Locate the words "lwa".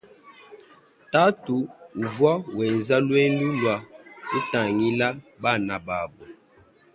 3.59-3.75